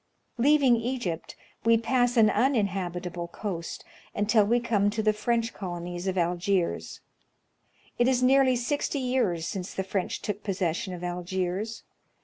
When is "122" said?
9.77-9.77